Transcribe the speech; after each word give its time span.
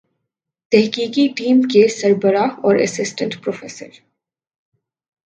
تحقیقی 0.71 1.27
ٹیم 1.27 1.61
کے 1.61 1.87
سربراہ 1.87 2.55
اور 2.63 2.75
اسسٹنٹ 2.75 3.35
پروفیسر 3.43 3.89